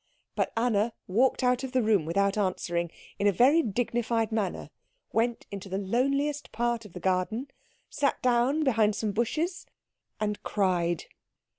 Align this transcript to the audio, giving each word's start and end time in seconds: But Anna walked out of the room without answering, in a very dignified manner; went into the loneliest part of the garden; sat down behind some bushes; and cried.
But 0.35 0.51
Anna 0.57 0.93
walked 1.05 1.43
out 1.43 1.63
of 1.63 1.73
the 1.73 1.83
room 1.83 2.05
without 2.05 2.35
answering, 2.35 2.89
in 3.19 3.27
a 3.27 3.31
very 3.31 3.61
dignified 3.61 4.31
manner; 4.31 4.71
went 5.13 5.45
into 5.51 5.69
the 5.69 5.77
loneliest 5.77 6.51
part 6.51 6.85
of 6.85 6.93
the 6.93 6.99
garden; 6.99 7.49
sat 7.87 8.19
down 8.23 8.63
behind 8.63 8.95
some 8.95 9.11
bushes; 9.11 9.67
and 10.19 10.41
cried. 10.41 11.05